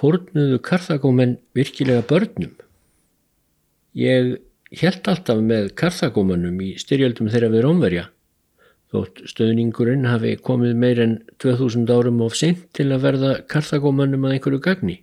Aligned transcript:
fórnuðu 0.00 0.60
karþagómenn 0.64 1.36
virkilega 1.56 2.06
börnum? 2.08 2.54
Ég 3.96 4.38
held 4.80 5.10
alltaf 5.10 5.42
með 5.44 5.72
karþagómannum 5.78 6.58
í 6.62 6.72
styrjöldum 6.80 7.28
þeirra 7.32 7.50
við 7.52 7.64
Rómverja, 7.66 8.06
þótt 8.90 9.22
stöðningurinn 9.30 10.08
hafi 10.08 10.36
komið 10.46 10.76
meir 10.78 11.00
en 11.02 11.16
2000 11.42 11.90
árum 11.90 12.20
of 12.24 12.36
seint 12.38 12.68
til 12.76 12.88
að 12.94 13.06
verða 13.06 13.32
karþagómannum 13.50 14.26
að 14.26 14.36
einhverju 14.36 14.62
gagni. 14.64 15.00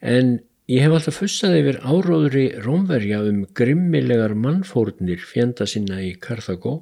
En 0.00 0.38
ég 0.70 0.84
hef 0.84 0.96
alltaf 0.96 1.20
fussað 1.20 1.58
yfir 1.60 1.80
áróðri 1.84 2.46
Rómverja 2.64 3.20
um 3.28 3.44
grimmilegar 3.56 4.34
mannfórnir 4.34 5.20
fjenda 5.20 5.68
sinna 5.68 6.00
í 6.00 6.14
Karþagó, 6.16 6.80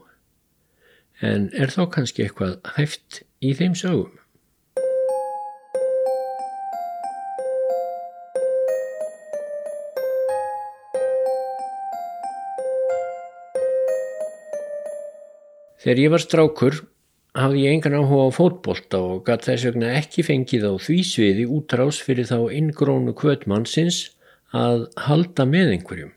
en 1.19 1.49
er 1.51 1.75
þá 1.75 1.83
kannski 1.97 2.25
eitthvað 2.25 2.61
hæft 2.77 3.25
í 3.43 3.57
þeim 3.59 3.75
sögum? 3.79 4.15
Þegar 15.89 16.01
ég 16.03 16.11
var 16.13 16.21
strákur 16.21 16.75
hafði 17.41 17.61
ég 17.63 17.75
engan 17.79 17.95
áhuga 17.97 18.25
á 18.29 18.37
fótbolta 18.37 18.99
og 19.01 19.23
gatt 19.25 19.47
þess 19.47 19.65
vegna 19.65 19.95
ekki 19.97 20.21
fengið 20.21 20.67
á 20.69 20.73
því 20.85 20.97
sviði 21.09 21.45
útrás 21.49 22.01
fyrir 22.05 22.27
þá 22.29 22.51
inngrónu 22.59 23.15
kvötmannsins 23.17 24.01
að 24.53 24.83
halda 25.01 25.47
með 25.49 25.71
einhverjum. 25.79 26.11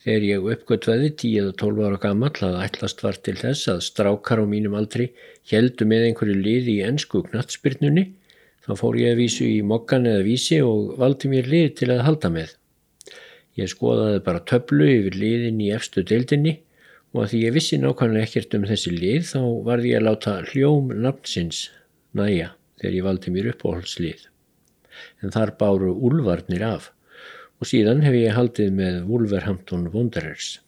Þegar 0.00 0.24
ég 0.24 0.46
uppgötvaði 0.54 1.10
10-12 1.20 1.82
ára 1.90 1.98
gammal 2.06 2.30
að 2.48 2.56
ætlast 2.64 3.04
var 3.04 3.18
til 3.20 3.34
þess 3.36 3.68
að 3.68 3.82
strákar 3.84 4.40
á 4.40 4.44
mínum 4.48 4.78
aldri 4.80 5.10
heldu 5.52 5.84
með 5.90 6.06
einhverju 6.06 6.36
liði 6.38 6.78
í 6.78 6.86
ennsku 6.86 7.20
knatsbyrnunni 7.26 8.06
þá 8.64 8.70
fór 8.80 8.96
ég 9.02 9.12
að 9.12 9.20
vísu 9.26 9.44
í 9.44 9.58
mokkan 9.60 10.08
eða 10.08 10.22
vísi 10.24 10.62
og 10.64 10.94
valdi 10.96 11.28
mér 11.34 11.52
lið 11.52 11.68
til 11.82 11.90
að 11.92 12.00
halda 12.08 12.32
með. 12.38 12.56
Ég 13.60 13.68
skoðaði 13.76 14.24
bara 14.24 14.40
töflu 14.48 14.88
yfir 14.94 15.20
liðin 15.20 15.60
í 15.60 15.68
efstu 15.76 16.06
deildinni 16.08 16.56
og 17.14 17.24
að 17.24 17.30
því 17.32 17.40
ég 17.46 17.54
vissi 17.56 17.78
nákvæmlega 17.80 18.28
ekkert 18.28 18.56
um 18.58 18.66
þessi 18.68 18.92
lið 18.92 19.26
þá 19.30 19.40
varði 19.68 19.92
ég 19.92 20.00
að 20.00 20.06
láta 20.08 20.34
hljóm 20.50 20.92
nafnsins 21.04 21.62
næja 22.18 22.52
þegar 22.80 22.96
ég 22.98 23.06
valdi 23.06 23.32
mér 23.34 23.50
uppáhaldslið. 23.54 24.26
En 25.22 25.34
þar 25.34 25.54
báru 25.60 25.92
úlvarnir 25.94 26.64
af 26.66 26.90
og 27.58 27.70
síðan 27.70 28.04
hef 28.04 28.14
ég 28.14 28.36
haldið 28.36 28.74
með 28.76 28.98
Wolverhampton 29.08 29.88
Wanderers. 29.94 30.58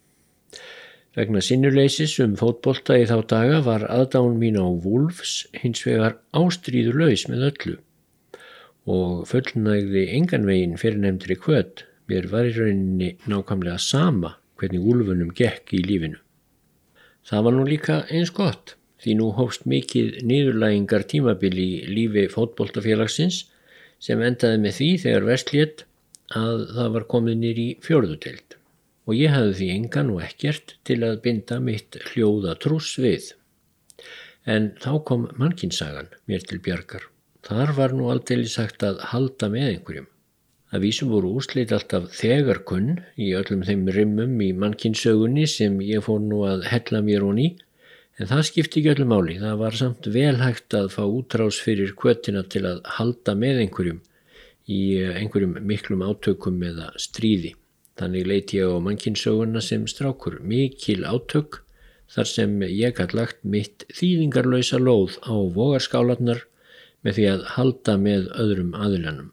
Vegna 1.15 1.43
sinnuleysis 1.43 2.17
um 2.23 2.37
fótbolta 2.39 2.95
í 2.99 3.05
þá 3.07 3.17
daga 3.27 3.61
var 3.65 3.85
aðdán 3.91 4.37
mín 4.39 4.59
á 4.59 4.65
Wolves 4.65 5.41
hins 5.59 5.83
vegar 5.83 6.17
ástríður 6.31 7.01
laus 7.03 7.27
með 7.27 7.47
öllu 7.51 7.77
og 8.91 9.27
fullnægði 9.29 10.07
enganvegin 10.17 10.79
fyrir 10.81 11.01
nefndri 11.03 11.35
kvöt 11.37 11.83
mér 12.09 12.25
var 12.31 12.47
í 12.49 12.53
rauninni 12.55 13.11
nákvæmlega 13.29 13.77
sama 13.77 14.37
hvernig 14.57 14.87
úlfunum 14.93 15.29
gekk 15.35 15.75
í 15.77 15.83
lífinu. 15.85 16.17
Það 17.27 17.43
var 17.45 17.57
nú 17.57 17.65
líka 17.67 17.97
eins 18.09 18.31
gott 18.33 18.75
því 19.01 19.17
nú 19.17 19.29
hófst 19.37 19.65
mikið 19.69 20.21
niðurlægingar 20.29 21.05
tímabili 21.09 21.67
í 21.81 21.93
lífi 21.95 22.27
fótboltafélagsins 22.33 23.43
sem 24.01 24.21
endaði 24.25 24.61
með 24.61 24.77
því 24.77 24.89
þegar 25.05 25.27
vestlétt 25.29 25.85
að 26.37 26.65
það 26.75 26.91
var 26.95 27.07
komið 27.13 27.39
nýr 27.41 27.61
í 27.61 27.69
fjörðutild 27.85 28.57
og 29.09 29.17
ég 29.17 29.33
hafði 29.33 29.55
því 29.59 29.69
engan 29.75 30.11
og 30.13 30.21
ekkert 30.25 30.75
til 30.87 30.99
að 31.05 31.21
binda 31.25 31.57
mitt 31.63 31.97
hljóða 32.11 32.55
trús 32.61 32.93
við. 33.01 33.31
En 34.45 34.71
þá 34.81 34.91
kom 35.07 35.27
mannkinsagan 35.41 36.11
mér 36.29 36.45
til 36.47 36.61
bjargar. 36.63 37.03
Þar 37.45 37.73
var 37.77 37.95
nú 37.97 38.09
aldrei 38.13 38.45
sagt 38.49 38.85
að 38.85 39.01
halda 39.11 39.49
með 39.49 39.67
einhverjum. 39.71 40.07
Að 40.71 40.85
vísum 40.85 41.09
voru 41.11 41.33
úrslit 41.35 41.71
alltaf 41.75 42.05
þegarkunn 42.15 42.93
í 43.19 43.33
öllum 43.35 43.63
þeim 43.67 43.89
rimmum 43.91 44.37
í 44.39 44.53
mannkinsögunni 44.55 45.43
sem 45.51 45.73
ég 45.83 46.05
fór 46.05 46.21
nú 46.23 46.45
að 46.47 46.63
hella 46.71 47.01
mér 47.03 47.25
honi 47.27 47.47
en 48.15 48.29
það 48.29 48.45
skipti 48.47 48.79
ekki 48.79 48.93
öllum 48.93 49.11
máli. 49.11 49.35
Það 49.41 49.57
var 49.59 49.75
samt 49.75 50.07
velhægt 50.13 50.77
að 50.79 50.87
fá 50.93 51.01
útrás 51.03 51.59
fyrir 51.65 51.91
kvötina 51.99 52.45
til 52.47 52.63
að 52.69 52.79
halda 52.99 53.35
með 53.41 53.59
einhverjum 53.65 53.99
í 54.71 54.79
einhverjum 55.09 55.57
miklum 55.73 56.05
átökum 56.07 56.63
eða 56.69 56.87
stríði. 56.95 57.51
Þannig 57.99 58.31
leiti 58.31 58.61
ég 58.61 58.71
á 58.71 58.79
mannkinsögunna 58.79 59.59
sem 59.59 59.83
strákur 59.91 60.39
mikil 60.39 61.03
átök 61.03 61.65
þar 62.15 62.31
sem 62.31 62.55
ég 62.69 63.03
hatt 63.03 63.17
lagt 63.17 63.43
mitt 63.43 63.83
þýðingarlösa 63.91 64.79
lóð 64.79 65.19
á 65.27 65.35
vogarskálanar 65.35 66.45
með 67.03 67.19
því 67.19 67.29
að 67.35 67.45
halda 67.57 67.99
með 67.99 68.31
öðrum 68.39 68.71
aðilanum 68.79 69.31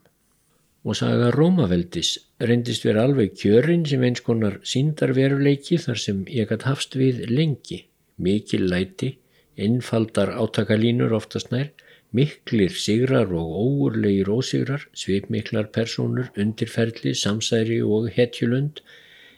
og 0.83 0.95
saga 0.95 1.29
Rómaveldis 1.35 2.13
reyndist 2.39 2.85
vera 2.87 3.03
alveg 3.07 3.33
kjörin 3.41 3.83
sem 3.89 4.03
eins 4.07 4.23
konar 4.23 4.59
síndarveruleiki 4.71 5.79
þar 5.83 5.99
sem 6.03 6.21
ég 6.31 6.51
hatt 6.53 6.67
hafst 6.69 6.95
við 6.99 7.25
lengi, 7.31 7.83
mikil 8.15 8.65
læti, 8.71 9.17
innfaldar 9.59 10.31
átakalínur 10.39 11.15
oftast 11.19 11.51
nær, 11.51 11.73
miklir 12.15 12.73
sigrar 12.73 13.29
og 13.35 13.51
óurlegir 13.65 14.31
ósigrar, 14.33 14.87
svipmiklar 14.95 15.69
personur, 15.75 16.31
undirferli, 16.39 17.13
samsæri 17.13 17.81
og 17.83 18.09
hetjulund, 18.15 18.81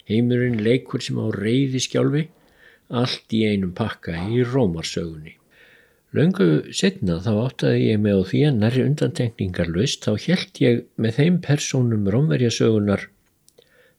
heimurinn 0.08 0.62
leikur 0.62 1.02
sem 1.04 1.18
á 1.20 1.26
reyði 1.34 1.82
skjálfi, 1.82 2.26
allt 3.02 3.34
í 3.34 3.44
einum 3.50 3.74
pakka 3.76 4.16
í 4.30 4.44
Rómarsögunni. 4.46 5.41
Laungu 6.12 6.46
setna 6.76 7.14
þá 7.24 7.30
áttaði 7.46 7.84
ég 7.86 8.00
með 8.04 8.18
á 8.20 8.22
því 8.28 8.40
að 8.44 8.56
nærri 8.60 8.82
undantekningar 8.84 9.70
löst 9.72 10.04
þá 10.04 10.10
held 10.26 10.58
ég 10.60 10.82
með 11.00 11.14
þeim 11.16 11.38
persónum 11.46 12.10
rómverjasögunar 12.12 13.06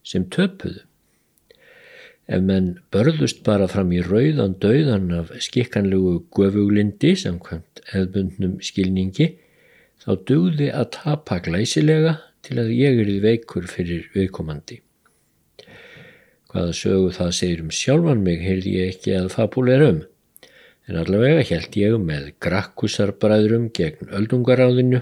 sem 0.05 0.27
töpuðu. 0.35 0.83
Ef 2.29 2.45
menn 2.45 2.69
börðust 2.93 3.41
bara 3.47 3.65
fram 3.71 3.89
í 3.97 4.03
rauðan 4.05 4.53
döðan 4.61 5.09
af 5.17 5.33
skikkanlegu 5.41 6.19
gufuglindi 6.37 7.15
samkvæmt 7.17 7.81
eðbundnum 7.97 8.59
skilningi 8.61 9.31
þá 10.05 10.13
dugði 10.29 10.69
að 10.69 10.93
tapa 10.99 11.41
glæsilega 11.41 12.19
til 12.45 12.61
að 12.61 12.73
ég 12.77 13.03
erið 13.03 13.21
veikur 13.25 13.65
fyrir 13.71 14.05
viðkomandi. 14.13 14.83
Hvaða 16.53 16.77
sögu 16.77 17.11
það 17.17 17.35
segir 17.41 17.65
um 17.65 17.73
sjálfan 17.73 18.21
mig 18.21 18.43
heyrði 18.45 18.77
ég 18.77 18.93
ekki 18.93 19.17
að 19.17 19.31
fabúleira 19.33 19.93
um 19.95 20.03
en 20.87 20.99
allavega 20.99 21.43
held 21.47 21.75
ég 21.79 21.95
með 22.01 22.31
Grakkusarbræðrum 22.43 23.69
gegn 23.77 24.11
Öldungaráðinu, 24.19 25.01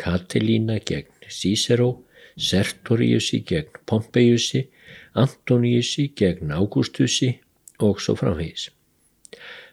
Katilína 0.00 0.80
gegn 0.86 1.28
Cícero, 1.30 1.90
Sertoriusi 2.36 3.42
gegn 3.46 3.82
Pompeiusi, 3.86 4.64
Antoniusi 5.14 6.08
gegn 6.18 6.52
Augustusi 6.56 7.34
og 7.78 8.00
svo 8.02 8.16
framhegis. 8.18 8.70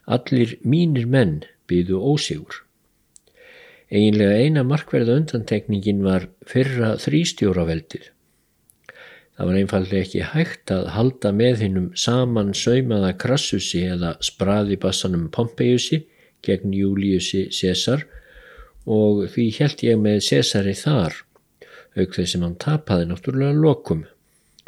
Allir 0.05 0.57
mínir 0.63 1.07
menn 1.09 1.41
byðu 1.67 2.01
ósigur. 2.13 2.63
Eginlega 3.87 4.37
eina 4.43 4.63
markverða 4.67 5.15
undantekningin 5.21 6.03
var 6.03 6.27
fyrra 6.47 6.95
þrýstjóraveldið 7.01 8.11
Það 9.37 9.49
var 9.49 9.57
einfallega 9.59 10.01
ekki 10.01 10.21
hægt 10.31 10.71
að 10.73 10.87
halda 10.95 11.31
með 11.39 11.59
hinnum 11.61 11.89
saman 11.93 12.55
saumaða 12.57 13.11
Krassusi 13.21 13.83
eða 13.85 14.15
spraðibassanum 14.25 15.27
Pompeiusi 15.33 15.99
gegn 16.45 16.71
Júliusi 16.73 17.43
César 17.53 18.07
og 18.89 19.27
því 19.33 19.45
held 19.59 19.83
ég 19.85 19.99
með 20.01 20.23
Césari 20.25 20.73
þar, 20.79 21.13
auk 21.99 22.15
þess 22.15 22.33
sem 22.33 22.45
hann 22.47 22.55
tapaði 22.57 23.09
náttúrulega 23.11 23.59
lokum 23.61 24.01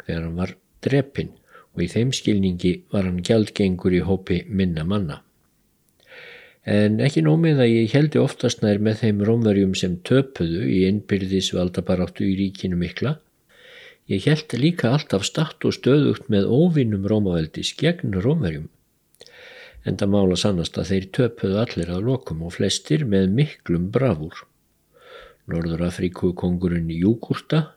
þegar 0.04 0.22
hann 0.28 0.38
var 0.38 0.52
dreppin 0.86 1.32
og 1.74 1.82
í 1.82 1.88
þeim 1.90 2.12
skilningi 2.14 2.72
var 2.94 3.08
hann 3.08 3.24
gjaldgengur 3.26 3.96
í 3.96 4.04
hópi 4.06 4.44
minna 4.46 4.84
manna. 4.86 5.18
En 6.62 7.00
ekki 7.02 7.24
nómið 7.26 7.64
að 7.64 7.72
ég 7.72 7.96
heldi 7.96 8.20
oftast 8.22 8.62
nær 8.62 8.78
með 8.78 9.02
þeim 9.02 9.24
rómverjum 9.26 9.74
sem 9.74 9.98
töpuðu 10.06 10.62
í 10.68 10.84
innbyrðis 10.86 11.50
valdabaráttu 11.56 12.28
í 12.28 12.36
ríkinu 12.38 12.78
mikla 12.78 13.16
Ég 14.10 14.24
held 14.26 14.50
líka 14.58 14.88
alltaf 14.90 15.22
statt 15.22 15.62
og 15.62 15.76
stöðugt 15.76 16.24
með 16.34 16.48
óvinnum 16.50 17.04
Rómaveldis 17.06 17.76
gegn 17.78 18.16
Rómverjum. 18.24 18.64
En 19.86 19.98
það 20.00 20.10
mála 20.14 20.38
sannast 20.40 20.78
að 20.82 20.88
þeir 20.90 21.06
töpuðu 21.18 21.60
allir 21.60 21.92
að 21.94 22.08
lokum 22.08 22.40
og 22.42 22.56
flestir 22.56 23.04
með 23.06 23.28
miklum 23.36 23.86
bravúr. 23.94 24.34
Norður 25.46 25.84
Afríku 25.86 26.32
kongurinn 26.34 26.90
Júgurta, 26.90 27.68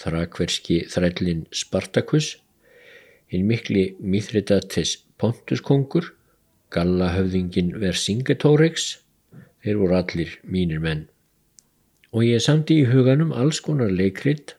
þrakverski 0.00 0.80
þrællin 0.88 1.44
Spartakus, 1.52 2.38
hinn 3.28 3.44
mikli 3.50 3.90
Mithridates 4.00 4.96
Pontus 5.20 5.60
kongur, 5.60 6.08
Gallahöfðingin 6.72 7.76
Vercingetorix, 7.84 8.96
þeir 9.60 9.84
voru 9.84 10.00
allir 10.00 10.34
mínir 10.42 10.80
menn. 10.80 11.04
Og 12.16 12.24
ég 12.24 12.40
samti 12.40 12.80
í 12.80 12.88
huganum 12.88 13.36
alls 13.36 13.60
konar 13.60 13.92
leikrit 13.92 14.56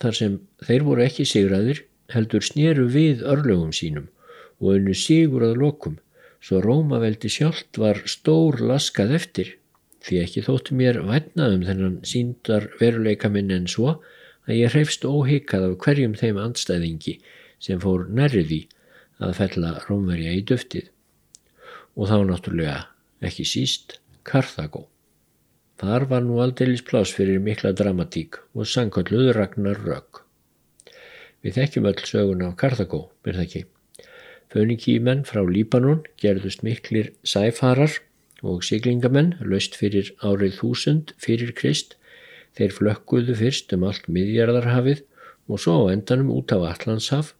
þar 0.00 0.18
sem 0.18 0.38
þeir 0.66 0.86
voru 0.88 1.04
ekki 1.04 1.26
sigraðir 1.28 1.84
heldur 2.14 2.44
snýru 2.44 2.86
við 2.92 3.24
örlögum 3.34 3.72
sínum 3.76 4.08
og 4.60 4.76
unnu 4.76 4.94
sigur 4.98 5.44
að 5.46 5.60
lokum 5.62 5.98
svo 6.44 6.60
Rómaveldi 6.64 7.30
sjálft 7.32 7.78
var 7.80 8.02
stór 8.10 8.60
laskað 8.60 9.14
eftir 9.18 9.54
því 10.04 10.20
ekki 10.20 10.44
þótti 10.44 10.76
mér 10.76 11.00
vætna 11.08 11.48
um 11.54 11.64
þennan 11.64 11.96
síndar 12.04 12.68
veruleika 12.80 13.30
minn 13.32 13.52
en 13.54 13.68
svo 13.70 13.96
að 14.44 14.58
ég 14.58 14.74
hreifst 14.74 15.06
óhikað 15.08 15.70
af 15.70 15.76
hverjum 15.86 16.16
þeim 16.20 16.40
andstæðingi 16.42 17.18
sem 17.64 17.80
fór 17.80 18.04
nærriði 18.12 18.64
að 19.24 19.36
fella 19.40 19.76
Rómverja 19.88 20.34
í 20.36 20.42
döftið 20.50 20.90
og 21.94 22.10
þá 22.10 22.16
náttúrulega 22.28 22.80
ekki 23.24 23.46
síst 23.48 23.98
Karþagó. 24.24 24.88
Þar 25.82 26.04
var 26.10 26.22
nú 26.22 26.36
aldeilis 26.38 26.84
plás 26.86 27.10
fyrir 27.16 27.40
mikla 27.42 27.72
dramatík 27.74 28.38
og 28.54 28.68
sangkalluð 28.70 29.32
Ragnar 29.34 29.80
Rögg. 29.82 30.20
Við 31.42 31.56
þekkjum 31.58 31.88
öll 31.90 32.04
sögun 32.06 32.44
af 32.46 32.54
Karþagó, 32.60 33.00
er 33.26 33.34
það 33.34 33.46
ekki? 33.48 33.62
Fönikímenn 34.54 35.24
frá 35.26 35.42
Líbanon 35.42 36.04
gerðust 36.22 36.62
miklir 36.62 37.10
sæfarar 37.26 37.98
og 38.46 38.62
siglingamenn 38.62 39.34
löst 39.42 39.74
fyrir 39.80 40.12
árið 40.22 40.60
þúsund 40.60 41.10
fyrir 41.18 41.50
Krist. 41.58 41.98
Þeir 42.54 42.78
flökkuðu 42.78 43.34
fyrst 43.42 43.74
um 43.74 43.88
allt 43.88 44.06
miðjarðarhafið 44.06 45.02
og 45.50 45.58
svo 45.60 45.90
á 45.90 45.92
endanum 45.92 46.30
út 46.38 46.54
á 46.54 46.62
Allandshaf, 46.70 47.34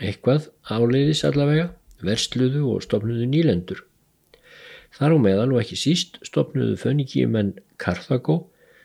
eitthvað 0.00 0.48
áleiðis 0.72 1.22
allavega, 1.28 1.68
versluðu 2.00 2.64
og 2.72 2.86
stofnuðu 2.88 3.28
nýlendur. 3.28 3.84
Þar 4.92 5.16
á 5.16 5.18
meðal 5.24 5.50
og 5.54 5.62
ekki 5.62 5.78
síst 5.80 6.18
stopnuðu 6.26 6.76
fönikíumenn 6.80 7.54
Karþagó 7.80 8.42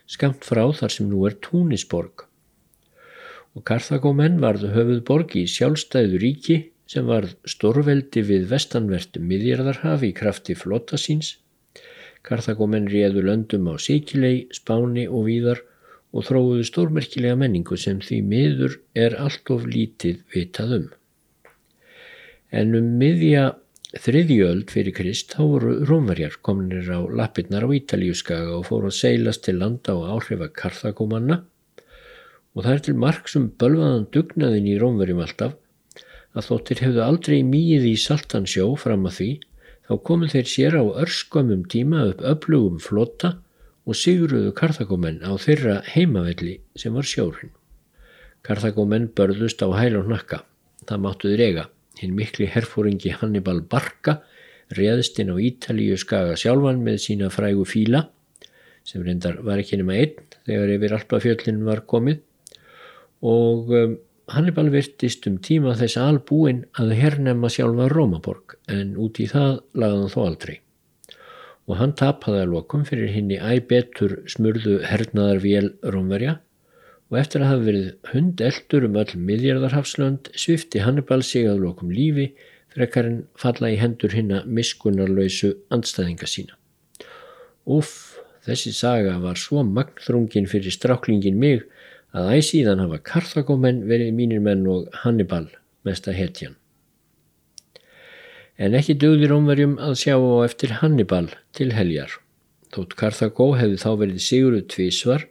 skamt 0.07 0.47
frá 0.47 0.63
þar 0.71 0.93
sem 0.93 1.09
nú 1.11 1.25
er 1.27 1.35
Túnisborg. 1.43 2.23
Og 3.57 3.65
Karþagómenn 3.67 4.39
varðu 4.39 4.71
höfuð 4.75 5.03
borg 5.07 5.35
í 5.35 5.43
sjálfstæðu 5.51 6.21
ríki 6.23 6.57
sem 6.87 7.07
varð 7.09 7.33
stórveldi 7.49 8.23
við 8.23 8.47
vestanvertu 8.53 9.19
miðjarðarhafi 9.19 10.11
í 10.11 10.15
krafti 10.15 10.55
flotta 10.55 10.99
síns. 11.01 11.35
Karþagómenn 12.23 12.87
réðu 12.91 13.25
löndum 13.27 13.67
á 13.67 13.75
Sikilei, 13.75 14.47
Spáni 14.55 15.07
og 15.07 15.27
Víðar 15.27 15.63
og 16.15 16.23
þróuðu 16.27 16.63
stórmerkilega 16.67 17.35
menningu 17.39 17.75
sem 17.79 17.99
því 18.03 18.21
miður 18.31 18.79
er 18.95 19.17
allt 19.19 19.51
of 19.51 19.67
lítið 19.67 20.23
vitað 20.33 20.75
um. 20.77 20.87
En 22.55 22.75
um 22.79 22.93
miðja 23.01 23.49
þriðjöld 23.95 24.71
fyrir 24.73 24.91
Krist 24.91 25.31
þá 25.31 25.43
voru 25.47 25.73
rómverjar 25.87 26.33
kominir 26.43 26.89
á 26.91 26.99
lappirnar 27.07 27.63
á 27.63 27.71
Ítalíuskaga 27.71 28.57
og 28.57 28.65
fóru 28.67 28.89
að 28.89 28.97
seilast 28.97 29.45
til 29.45 29.61
landa 29.61 29.93
og 29.95 30.09
áhrifa 30.11 30.49
karþagómanna 30.51 31.37
og 32.57 32.65
það 32.65 32.73
er 32.73 32.83
til 32.83 32.95
marg 32.99 33.29
sem 33.31 33.45
bölvaðan 33.47 34.09
dugnaðin 34.11 34.67
í 34.67 34.75
rómverjum 34.81 35.21
alltaf 35.23 35.55
að 36.35 36.49
þóttir 36.49 36.81
hefðu 36.83 37.03
aldrei 37.05 37.37
mýið 37.47 37.87
í 37.87 37.93
saltansjó 38.03 38.67
fram 38.81 39.07
að 39.07 39.15
því 39.21 39.29
þá 39.87 39.93
komu 40.11 40.29
þeir 40.35 40.51
sér 40.51 40.75
á 40.75 40.83
örskömmum 41.05 41.63
tíma 41.71 42.03
upp 42.09 42.25
öflugum 42.33 42.83
flotta 42.83 43.37
og 43.87 43.95
sigruðu 43.95 44.51
karþagómenn 44.57 45.23
á 45.23 45.31
þeirra 45.39 45.79
heimavelli 45.93 46.57
sem 46.75 46.91
var 46.91 47.07
sjórin. 47.07 47.55
Karþagómenn 48.43 49.07
börðust 49.15 49.63
á 49.63 49.71
hæl 49.71 49.95
og 50.01 50.11
hnakka, 50.11 50.43
það 50.83 51.03
máttuður 51.07 51.47
eiga 51.47 51.67
Hinn 52.01 52.15
mikli 52.17 52.47
herfóringi 52.51 53.13
Hannibal 53.17 53.61
Barca 53.61 54.19
réðst 54.77 55.19
inn 55.21 55.31
á 55.31 55.37
Ítalíu 55.39 55.97
skaga 55.99 56.35
sjálfan 56.39 56.83
með 56.83 56.99
sína 57.05 57.29
frægu 57.33 57.65
fíla 57.67 58.07
sem 58.87 59.03
reyndar 59.03 59.39
var 59.43 59.59
ekki 59.61 59.79
nema 59.79 59.97
einn 59.99 60.27
þegar 60.47 60.73
yfir 60.77 60.95
Alpafjöllin 60.97 61.63
var 61.67 61.83
komið. 61.91 62.21
Og 63.27 63.73
um, 63.75 63.97
Hannibal 64.31 64.69
virtist 64.71 65.27
um 65.29 65.37
tíma 65.43 65.75
þess 65.79 65.99
albúin 65.99 66.65
að 66.79 66.93
hernema 66.99 67.51
sjálfa 67.51 67.87
Rómaborg 67.91 68.57
en 68.71 68.95
út 68.99 69.19
í 69.23 69.27
það 69.31 69.61
lagði 69.79 70.01
hann 70.01 70.13
þó 70.13 70.19
aldrei. 70.25 70.55
Og 71.67 71.79
hann 71.81 71.95
tapaði 71.99 72.43
að 72.43 72.51
lokum 72.53 72.83
fyrir 72.87 73.11
hinn 73.11 73.31
í 73.31 73.39
æbetur 73.39 74.21
smurðu 74.31 74.81
hernaðarvél 74.87 75.73
Rómverja 75.83 76.37
og 77.07 77.19
eftir 77.21 77.43
að 77.43 77.51
hafa 77.51 77.65
verið 77.69 78.11
hundeldur 78.11 78.85
um 78.87 78.99
öll 78.99 79.13
miðjarðarhafslönd 79.29 80.31
svifti 80.35 80.83
Hannibal 80.83 81.23
sig 81.23 81.47
að 81.47 81.63
lokum 81.63 81.91
lífi 81.93 82.31
frekar 82.73 83.07
en 83.07 83.21
falla 83.39 83.71
í 83.71 83.79
hendur 83.79 84.13
hinna 84.13 84.43
miskunarlausu 84.45 85.53
andstæðinga 85.73 86.27
sína. 86.29 86.57
Uff, 87.67 88.19
þessi 88.45 88.73
saga 88.75 89.17
var 89.23 89.39
svo 89.39 89.63
magnþrungin 89.67 90.49
fyrir 90.51 90.75
stráklingin 90.75 91.39
mig 91.39 91.63
að 92.15 92.37
æsíðan 92.37 92.83
hafa 92.83 92.99
Karthagómenn 93.11 93.85
verið 93.89 94.13
mínir 94.15 94.43
menn 94.43 94.67
og 94.71 94.87
Hannibal 95.03 95.47
mesta 95.87 96.13
hetjan. 96.15 96.55
En 98.57 98.73
ekki 98.73 98.97
dögðir 98.97 99.35
ómverjum 99.35 99.75
að 99.83 99.99
sjá 100.01 100.15
á 100.17 100.43
eftir 100.43 100.79
Hannibal 100.81 101.27
til 101.53 101.71
heljar. 101.77 102.09
Þótt 102.73 102.95
Karthagó 102.99 103.51
hefði 103.55 103.77
þá 103.83 103.91
verið 104.01 104.23
siguruð 104.25 104.65
tvísvar 104.73 105.27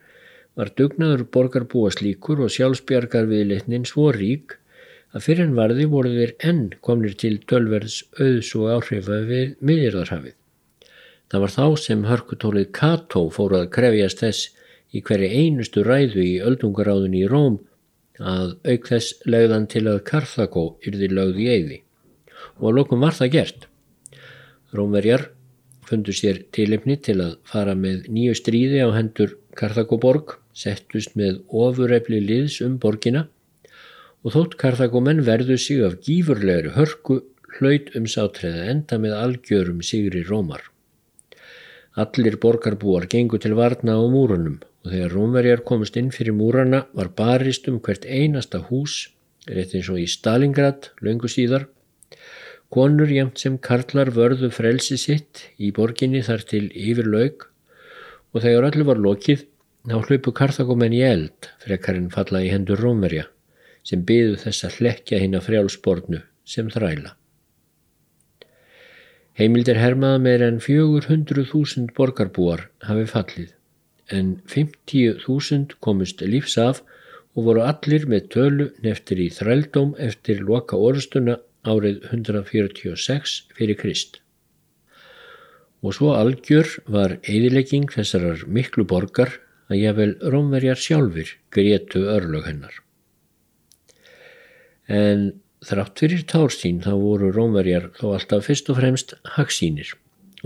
var 0.56 0.73
dugnaður 0.79 1.26
borgarbúa 1.37 1.91
slíkur 1.93 2.41
og 2.44 2.53
sjálfsbjargar 2.55 3.29
viðleitnin 3.29 3.85
svo 3.88 4.08
rík 4.17 4.56
að 5.12 5.25
fyrir 5.26 5.47
en 5.47 5.56
varði 5.56 5.87
voru 5.93 6.12
þeir 6.14 6.32
enn 6.50 6.64
komnir 6.85 7.17
til 7.20 7.37
tölverðs 7.49 8.03
auðs 8.17 8.53
og 8.58 8.73
áhrifa 8.73 9.20
við 9.29 9.55
miðjörðarhafið. 9.61 10.35
Það 11.26 11.43
var 11.43 11.53
þá 11.53 11.67
sem 11.82 12.05
hörkutólið 12.06 12.69
Kato 12.76 13.25
fór 13.35 13.56
að 13.61 13.70
krefjast 13.76 14.23
þess 14.23 14.50
í 14.94 15.03
hverju 15.05 15.31
einustu 15.41 15.85
ræðu 15.85 16.23
í 16.25 16.35
öldungaráðun 16.47 17.17
í 17.19 17.25
Róm 17.29 17.58
að 18.17 18.56
auk 18.64 18.88
þess 18.88 19.17
lögðan 19.29 19.67
til 19.69 19.85
að 19.91 20.05
Karþagó 20.08 20.67
yrði 20.87 21.11
lögð 21.12 21.43
í 21.43 21.49
eigði 21.53 21.81
og 22.56 22.70
að 22.70 22.76
lokum 22.79 23.03
var 23.03 23.17
það 23.17 23.32
gert. 23.35 23.67
Rómverjar 24.73 25.29
fundu 25.87 26.14
sér 26.17 26.41
tilipni 26.55 26.97
til 26.97 27.19
að 27.23 27.37
fara 27.47 27.76
með 27.79 28.08
nýju 28.12 28.37
stríði 28.38 28.82
á 28.87 28.88
hendur 28.97 29.37
Karþagóborg 29.58 30.38
settust 30.56 31.17
með 31.20 31.43
ofurefli 31.64 32.20
liðs 32.25 32.61
um 32.64 32.79
borgina 32.82 33.26
og 34.25 34.35
þótt 34.35 34.56
Karþagómenn 34.61 35.25
verðu 35.26 35.58
sig 35.61 35.82
af 35.87 35.99
gífurlegri 36.06 36.73
hörku 36.75 37.20
hlaut 37.58 37.93
um 37.99 38.06
sátreða 38.11 38.64
enda 38.73 38.99
með 39.00 39.14
algjörum 39.20 39.82
sigri 39.87 40.25
rómar. 40.26 40.64
Allir 41.97 42.37
borgarbúar 42.41 43.06
gengu 43.12 43.38
til 43.41 43.55
varna 43.56 43.97
á 43.97 44.05
múrunum 44.12 44.58
og 44.85 44.93
þegar 44.93 45.14
rómverjar 45.14 45.62
komist 45.69 45.97
inn 46.00 46.11
fyrir 46.14 46.37
múrana 46.37 46.85
var 46.99 47.12
barist 47.20 47.69
um 47.70 47.79
hvert 47.81 48.05
einasta 48.05 48.61
hús, 48.69 49.08
rétt 49.49 49.75
eins 49.75 49.88
og 49.93 50.03
í 50.03 50.06
Stalingrad, 50.11 50.91
löngu 51.00 51.31
síðar. 51.32 51.69
Konur 52.70 53.11
jæmt 53.11 53.38
sem 53.41 53.56
karlar 53.62 54.11
vörðu 54.14 54.50
frelsi 54.53 54.99
sitt 54.99 55.47
í 55.56 55.70
borginni 55.73 56.23
þar 56.26 56.43
til 56.50 56.64
yfir 56.75 57.08
laug 57.08 57.47
og 58.35 58.43
þegar 58.43 58.73
öllu 58.73 58.87
var 58.91 59.00
lokið 59.00 59.47
Ná 59.86 60.00
hlupu 60.02 60.32
Karþagómen 60.34 60.94
í 60.96 61.02
eld 61.06 61.46
frekar 61.62 61.94
en 61.94 62.08
falla 62.10 62.40
í 62.43 62.48
hendur 62.50 62.81
Rómverja 62.82 63.28
sem 63.86 64.00
byðu 64.06 64.40
þess 64.43 64.66
að 64.66 64.81
hlekja 64.81 65.20
hinn 65.22 65.38
að 65.38 65.44
frjálsbornu 65.46 66.22
sem 66.43 66.72
þræla. 66.74 67.12
Heimildir 69.38 69.78
hermaða 69.78 70.19
meir 70.24 70.43
en 70.43 70.58
400.000 70.64 71.94
borgarbúar 71.94 72.64
hafi 72.88 73.06
fallið 73.12 73.55
en 74.10 74.34
50.000 74.50 75.78
komust 75.86 76.26
lífs 76.34 76.58
af 76.58 76.82
og 77.36 77.46
voru 77.46 77.62
allir 77.69 78.08
með 78.10 78.28
tölu 78.34 78.69
neftir 78.82 79.22
í 79.22 79.31
þrældóm 79.38 79.94
eftir 80.02 80.43
loka 80.50 80.82
orðstuna 80.82 81.38
árið 81.62 82.02
146 82.10 83.38
fyrir 83.55 83.78
Krist. 83.78 84.19
Og 85.86 85.94
svo 85.94 86.16
algjör 86.19 86.78
var 86.90 87.20
eðilegging 87.22 87.93
þessarar 87.94 88.46
miklu 88.50 88.86
borgar 88.88 89.36
að 89.70 89.81
jável 89.82 90.13
rómverjar 90.23 90.79
sjálfur 90.79 91.32
grétu 91.55 92.05
örlög 92.13 92.46
hennar. 92.46 92.75
En 94.87 95.32
þrátt 95.67 95.99
fyrir 96.03 96.25
társtín 96.31 96.82
þá 96.85 96.93
voru 96.94 97.32
rómverjar 97.35 97.91
þó 97.99 98.15
alltaf 98.15 98.46
fyrst 98.46 98.70
og 98.70 98.79
fremst 98.81 99.17
hagsínir 99.37 99.94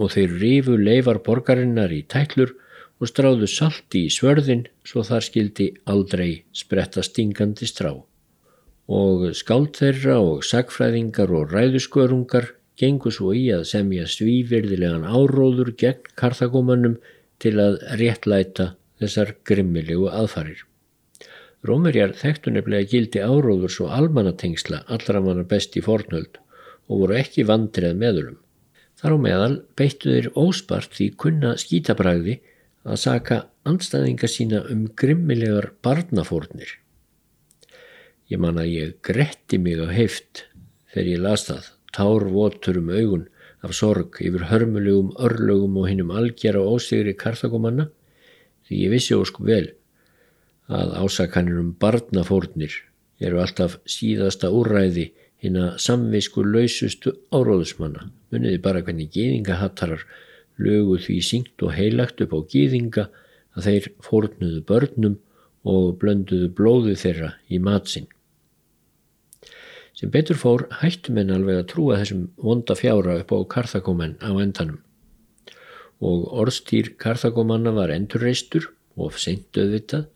og 0.00 0.14
þeir 0.14 0.36
rifu 0.40 0.76
leifar 0.80 1.20
borgarinnar 1.26 1.92
í 1.92 2.04
tætlur 2.08 2.54
og 3.00 3.08
stráðu 3.10 3.48
salti 3.48 4.06
í 4.06 4.12
svörðin 4.12 4.66
svo 4.86 5.04
þar 5.04 5.26
skildi 5.26 5.66
aldrei 5.92 6.44
spretta 6.56 7.04
stingandi 7.04 7.68
strá. 7.68 7.92
Og 8.90 9.30
skált 9.38 9.80
þeirra 9.80 10.18
og 10.24 10.44
sagfræðingar 10.46 11.30
og 11.36 11.52
ræðuskörungar 11.54 12.50
gengu 12.80 13.12
svo 13.12 13.34
í 13.36 13.46
að 13.54 13.66
semja 13.70 14.06
svívirðilegan 14.08 15.04
áróður 15.04 15.74
gegn 15.78 16.12
karþagómanum 16.16 16.96
til 17.40 17.56
að 17.60 17.80
réttlæta 18.00 18.74
þessar 19.00 19.34
grimmilegu 19.48 20.10
aðfarir. 20.12 20.66
Rómerjar 21.66 22.14
þekktu 22.16 22.52
nefnilega 22.54 22.88
gildi 22.88 23.20
áróður 23.20 23.72
svo 23.72 23.88
almanatengsla 23.92 24.84
allra 24.94 25.20
manna 25.24 25.44
best 25.48 25.76
í 25.76 25.82
fornöld 25.84 26.38
og 26.88 27.02
voru 27.02 27.18
ekki 27.20 27.44
vandrið 27.48 27.98
meðurum. 28.00 28.38
Þar 29.00 29.16
á 29.16 29.18
meðal 29.24 29.56
beittu 29.76 30.12
þeir 30.12 30.30
óspart 30.36 30.96
því 30.96 31.08
kunna 31.20 31.54
skítabræði 31.60 32.38
að 32.84 33.02
saka 33.02 33.40
anstæðinga 33.68 34.28
sína 34.28 34.62
um 34.72 34.86
grimmilegar 34.96 35.70
barnafórnir. 35.84 36.78
Ég 38.30 38.40
man 38.40 38.60
að 38.60 38.72
ég 38.72 38.96
gretti 39.04 39.58
mig 39.60 39.80
á 39.80 39.88
heift 39.92 40.46
þegar 40.92 41.12
ég 41.12 41.22
las 41.24 41.46
það, 41.48 41.64
tár 41.92 42.26
votur 42.32 42.80
um 42.80 42.90
augun 42.92 43.28
af 43.60 43.74
sorg 43.76 44.20
yfir 44.24 44.46
hörmulegum 44.48 45.12
örlögum 45.20 45.76
og 45.80 45.88
hinnum 45.90 46.12
algjara 46.16 46.62
ósigri 46.64 47.12
karþakomanna 47.18 47.90
því 48.70 48.84
ég 48.84 48.94
vissi 48.94 49.16
ósku 49.18 49.42
vel 49.46 49.66
að 50.70 50.94
ásakanir 51.02 51.58
um 51.58 51.72
barnafórnir 51.82 52.76
eru 53.20 53.40
alltaf 53.42 53.80
síðasta 53.90 54.52
úræði 54.54 55.10
hinn 55.42 55.58
að 55.58 55.80
samvisku 55.82 56.44
lausustu 56.46 57.16
áróðusmanna 57.34 58.06
muniði 58.30 58.60
bara 58.62 58.84
hvernig 58.86 59.10
gýðingahattarar 59.16 60.04
lögu 60.60 61.00
því 61.02 61.18
syngt 61.26 61.64
og 61.66 61.74
heilagt 61.74 62.22
upp 62.22 62.36
á 62.36 62.40
gýðinga 62.52 63.08
að 63.58 63.66
þeir 63.66 63.88
fórnuðu 64.06 64.62
börnum 64.68 65.16
og 65.66 65.96
blönduðu 66.00 66.52
blóðu 66.56 66.94
þeirra 66.96 67.34
í 67.50 67.58
matsinn. 67.60 68.06
Sem 69.96 70.12
betur 70.12 70.38
fór 70.40 70.68
hættum 70.80 71.18
en 71.20 71.32
alveg 71.34 71.58
að 71.60 71.66
trúa 71.74 71.98
þessum 72.00 72.28
vonda 72.40 72.76
fjára 72.78 73.18
upp 73.20 73.34
á 73.34 73.38
karþagómen 73.56 74.16
á 74.22 74.30
endanum 74.38 74.78
og 76.00 76.24
orðstýr 76.42 76.94
karþagómanna 77.00 77.72
var 77.76 77.92
endurreistur 77.92 78.70
og 79.00 79.18
seint 79.20 79.56
auðvitað, 79.56 80.08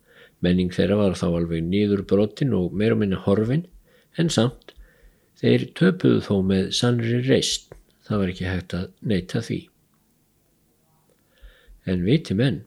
menning 0.45 0.73
þeirra 0.73 0.99
var 1.01 1.17
þá 1.19 1.27
alveg 1.31 1.65
nýður 1.65 2.05
brotin 2.09 2.55
og 2.57 2.75
meira 2.77 2.97
minna 2.99 3.21
horfin 3.25 3.67
en 4.21 4.31
samt 4.33 4.75
þeir 5.41 5.69
töpuðu 5.77 6.21
þó 6.25 6.35
með 6.49 6.69
sannri 6.77 7.21
reist, 7.29 7.73
það 8.07 8.21
var 8.21 8.33
ekki 8.33 8.49
hægt 8.49 8.77
að 8.77 8.91
neyta 9.05 9.43
því. 9.45 9.61
En 11.85 12.05
viti 12.07 12.37
menn, 12.37 12.63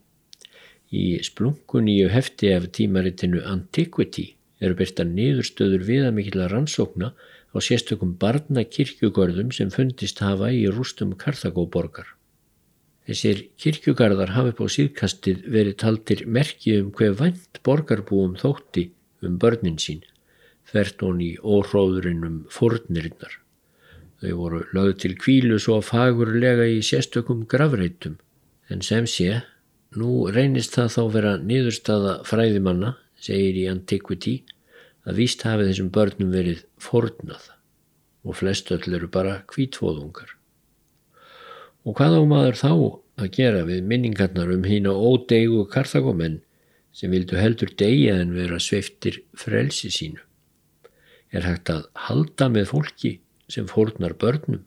í 0.94 1.18
splunkuníu 1.26 2.12
hefti 2.14 2.52
af 2.54 2.70
tímaritinu 2.78 3.42
Antiquity 3.50 4.30
eru 4.62 4.78
byrta 4.78 5.06
niðurstöður 5.08 5.86
viðamikilla 5.88 6.50
rannsókna 6.52 7.14
á 7.54 7.58
sérstökum 7.62 8.14
barnakirkjugörðum 8.22 9.52
sem 9.54 9.74
fundist 9.74 10.22
hafa 10.22 10.52
í 10.54 10.66
rústum 10.70 11.16
Karthagóborgar. 11.18 12.17
Þessir 13.08 13.46
kirkjugarðar 13.56 14.34
hafi 14.36 14.54
på 14.58 14.66
síðkastið 14.68 15.46
verið 15.48 15.76
taldir 15.80 16.24
merkið 16.28 16.82
um 16.82 16.88
hver 16.98 17.14
vænt 17.22 17.60
borgarbúum 17.64 18.34
þótti 18.42 18.90
um 19.24 19.38
börnin 19.40 19.78
sín, 19.80 20.02
þvert 20.68 21.04
hon 21.06 21.22
í 21.24 21.30
óhróðurinnum 21.40 22.42
fórnirinnar. 22.52 23.38
Þau 24.20 24.34
voru 24.42 24.60
lögð 24.76 24.96
til 25.04 25.14
kvílu 25.24 25.60
svo 25.62 25.78
fagurlega 25.86 26.66
í 26.68 26.82
sérstökum 26.84 27.46
gravreitum, 27.48 28.18
en 28.68 28.84
sem 28.84 29.08
sé, 29.08 29.44
nú 29.96 30.28
reynist 30.34 30.76
það 30.76 30.94
þá 30.98 31.02
vera 31.16 31.36
niðurstaða 31.40 32.16
fræðimanna 32.28 32.96
segir 33.24 33.62
í 33.62 33.68
Antiquity 33.72 34.42
að 35.08 35.22
víst 35.22 35.46
hafi 35.48 35.70
þessum 35.70 35.94
börnum 35.96 36.34
verið 36.36 36.66
fornað 36.84 37.54
og 38.28 38.36
flest 38.42 38.74
öll 38.76 38.98
eru 38.98 39.08
bara 39.08 39.40
kvítfóðungar. 39.48 40.37
Og 41.88 41.96
hvað 41.96 42.18
á 42.20 42.24
maður 42.28 42.58
þá 42.60 42.72
að 43.24 43.30
gera 43.38 43.64
við 43.68 43.86
minningarnar 43.88 44.50
um 44.52 44.66
hína 44.68 44.92
ódeigu 44.92 45.62
karþagomenn 45.72 46.42
sem 46.92 47.14
vildu 47.14 47.38
heldur 47.40 47.72
degja 47.80 48.18
en 48.20 48.34
vera 48.36 48.60
sveiftir 48.60 49.22
frelsi 49.40 49.88
sínu? 49.94 50.20
Er 51.32 51.48
hægt 51.48 51.72
að 51.72 51.86
halda 52.08 52.50
með 52.52 52.74
fólki 52.74 53.14
sem 53.48 53.70
fornar 53.72 54.18
börnum? 54.20 54.66